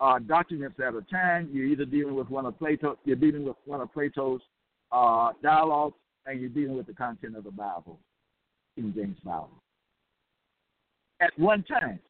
[0.00, 1.50] uh, documents at a time.
[1.52, 4.40] You're either dealing with one of Plato, you're dealing with one of Plato's
[4.92, 7.98] uh, dialogues, and you're dealing with the content of the Bible,
[8.74, 9.50] King James Bible.
[11.20, 12.00] At one time,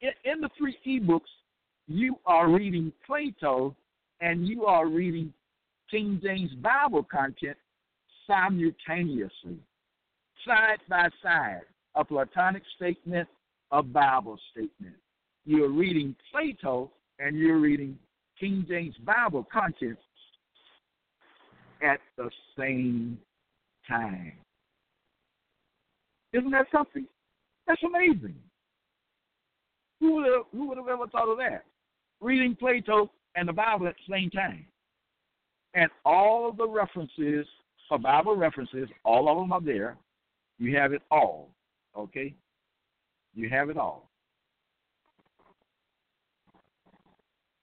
[0.00, 1.20] in, in the three ebooks,
[1.86, 3.74] you are reading Plato
[4.20, 5.32] and you are reading
[5.90, 7.56] King James Bible content
[8.26, 9.58] simultaneously,
[10.46, 11.62] side by side,
[11.94, 13.26] a Platonic statement,
[13.72, 14.94] a Bible statement.
[15.46, 17.98] You're reading Plato and you're reading
[18.38, 19.98] King James Bible content
[21.82, 23.18] at the same
[23.88, 24.32] time.
[26.32, 27.06] Isn't that something?
[27.66, 28.34] That's amazing.
[30.00, 31.64] Who would have, who would have ever thought of that?
[32.20, 34.64] Reading Plato and the Bible at the same time.
[35.74, 37.46] And all the references,
[38.02, 39.96] Bible references, all of them are there.
[40.58, 41.50] You have it all.
[41.96, 42.34] Okay?
[43.34, 44.08] You have it all.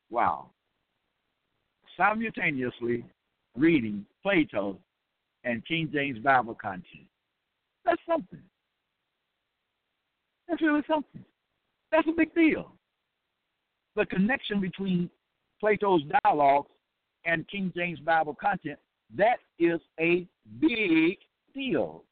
[0.10, 0.50] Wow.
[1.98, 3.06] Simultaneously
[3.58, 4.78] reading Plato
[5.44, 7.08] and King James Bible content.
[7.86, 8.42] That's something.
[10.48, 11.24] That's really something.
[11.92, 12.74] That's a big deal.
[13.96, 15.10] The connection between
[15.60, 16.70] Plato's dialogues
[17.26, 18.80] and King James Bible content,
[19.16, 20.28] that is a
[20.60, 21.18] big
[21.54, 22.04] deal.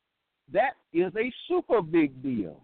[0.52, 2.62] That is a super big deal.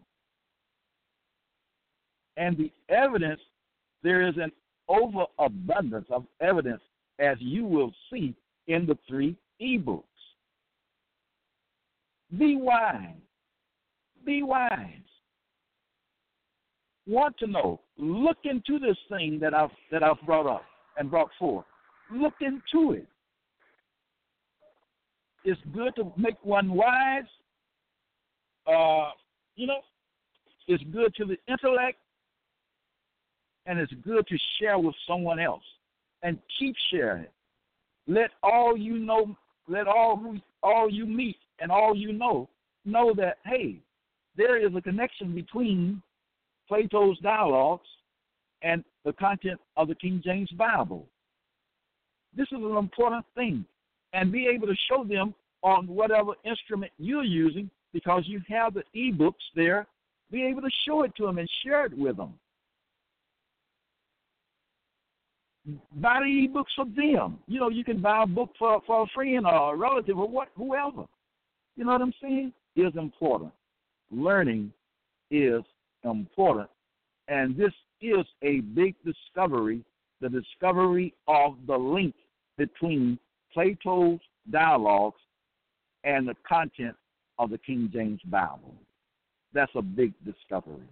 [2.38, 3.41] And the evidence,
[4.01, 4.51] there is an
[4.88, 6.82] overabundance of evidence,
[7.20, 8.34] as you will see
[8.67, 10.03] in the three ebooks.
[12.38, 13.15] Be wise.
[14.26, 15.09] Be wise.
[17.10, 17.80] Want to know?
[17.97, 20.62] Look into this thing that I've that I've brought up
[20.95, 21.66] and brought forth.
[22.14, 23.07] Look into it.
[25.43, 27.24] It's good to make one wise.
[28.68, 29.10] Uh,
[29.55, 29.80] you know,
[30.68, 31.97] it's good to the intellect,
[33.66, 35.64] and it's good to share with someone else,
[36.22, 37.34] and keep sharing it.
[38.07, 39.36] Let all you know,
[39.68, 42.49] let all who all you meet and all you know
[42.86, 43.80] know that hey,
[44.38, 46.03] there is a connection between
[46.70, 47.88] Plato's dialogues
[48.61, 51.05] and the content of the King James Bible.
[52.36, 53.65] This is an important thing,
[54.13, 58.84] and be able to show them on whatever instrument you're using because you have the
[58.95, 59.88] ebooks there.
[60.32, 62.36] Be able to show it to them and share it with them.
[65.95, 67.39] Buy the ebooks for them.
[67.47, 70.30] You know, you can buy a book for, for a friend or a relative or
[70.30, 71.05] what, whoever.
[71.76, 72.53] You know what I'm saying?
[72.76, 73.51] Is important.
[74.11, 74.72] Learning
[75.32, 75.63] is
[76.04, 76.70] Um, important.
[77.28, 79.84] And this is a big discovery
[80.22, 82.14] the discovery of the link
[82.58, 83.18] between
[83.54, 84.20] Plato's
[84.52, 85.20] dialogues
[86.04, 86.95] and the content
[87.38, 88.76] of the King James Bible.
[89.54, 90.88] That's a big discovery.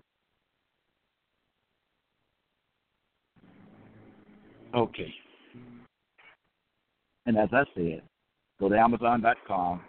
[4.74, 5.14] Okay.
[7.26, 8.01] And as I said,
[8.60, 9.82] go to Amazon.com,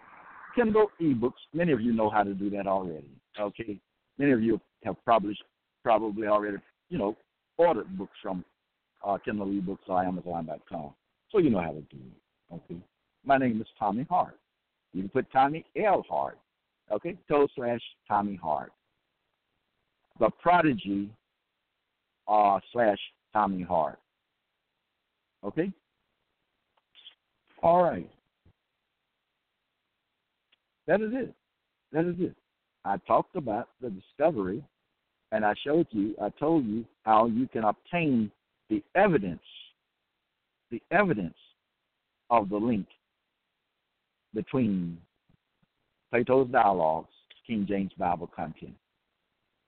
[0.55, 1.31] Kindle ebooks.
[1.53, 3.09] Many of you know how to do that already.
[3.39, 3.79] Okay.
[4.17, 5.37] Many of you have probably
[5.83, 6.57] probably already,
[6.89, 7.15] you know,
[7.57, 8.43] ordered books from
[9.03, 10.91] uh, Kindle ebooks or Amazon.com.
[11.31, 12.53] So you know how to do it.
[12.53, 12.81] Okay.
[13.25, 14.37] My name is Tommy Hart.
[14.93, 16.03] You can put Tommy L.
[16.09, 16.37] Hart.
[16.91, 17.17] Okay.
[17.27, 18.71] Toe slash Tommy Hart.
[20.19, 21.09] The Prodigy
[22.27, 22.97] uh, slash
[23.33, 23.99] Tommy Hart.
[25.43, 25.71] Okay?
[27.61, 28.09] All right.
[30.87, 31.33] That is it.
[31.91, 32.35] That is it.
[32.89, 34.63] I talked about the discovery
[35.31, 38.31] and I showed you, I told you how you can obtain
[38.67, 39.43] the evidence,
[40.71, 41.37] the evidence
[42.31, 42.87] of the link
[44.33, 44.97] between
[46.09, 47.11] Plato's dialogues,
[47.45, 48.73] King James Bible content.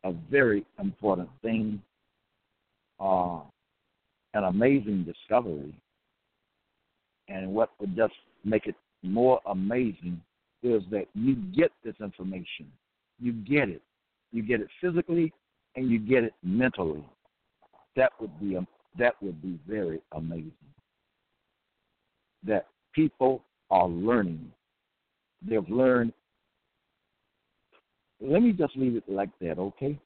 [0.03, 1.79] A very important thing,
[2.99, 3.41] uh,
[4.33, 5.75] an amazing discovery.
[7.27, 10.19] And what would just make it more amazing
[10.63, 12.65] is that you get this information.
[13.21, 13.81] You get it.
[14.31, 15.31] You get it physically
[15.75, 17.05] and you get it mentally.
[17.95, 18.65] That would be a,
[18.97, 20.51] that would be very amazing.
[22.43, 24.51] That people are learning.
[25.47, 26.13] They've learned.
[28.19, 29.99] Let me just leave it like that, okay?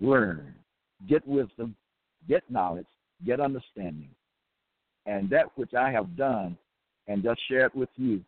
[0.00, 0.54] Learn,
[1.08, 1.74] get wisdom,
[2.28, 2.86] get knowledge,
[3.24, 4.10] get understanding.
[5.06, 6.56] And that which I have done
[7.06, 8.22] and just shared with you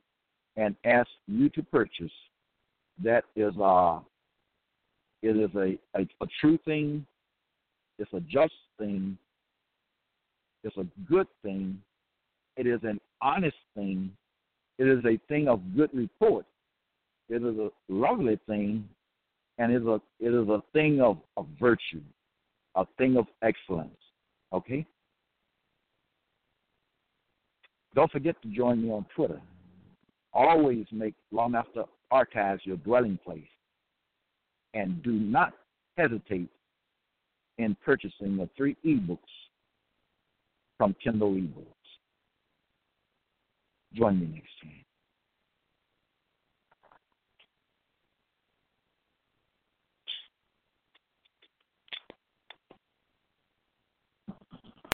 [0.57, 2.11] and asked you to purchase,
[3.03, 4.01] that is uh
[5.23, 7.05] it is a, a, a true thing,
[7.99, 9.19] it's a just thing,
[10.65, 11.79] it's a good thing,
[12.57, 14.11] it is an honest thing,
[14.79, 16.47] it is a thing of good report,
[17.29, 18.89] it is a lovely thing,
[19.59, 22.03] and it is a it is a thing of, of virtue,
[22.75, 23.91] a thing of excellence.
[24.53, 24.87] Okay?
[27.95, 29.41] Don't forget to join me on Twitter.
[30.33, 33.43] Always make Long After Archives your dwelling place.
[34.75, 35.53] And do not
[35.97, 36.49] hesitate
[37.59, 39.19] in purchasing the three ebooks
[40.79, 41.67] from Kindle eBooks.
[43.93, 44.85] Join me next time.